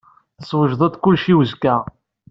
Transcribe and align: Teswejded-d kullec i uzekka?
Teswejded-d 0.37 0.95
kullec 0.97 1.25
i 1.31 1.33
uzekka? 1.39 1.75